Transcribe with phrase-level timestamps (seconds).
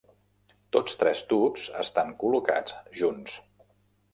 [0.75, 3.37] Tots tres tubs estan col·locats junts.